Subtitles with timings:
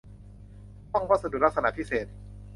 [0.91, 2.05] ห้องวัสดุลักษณะพิเศษ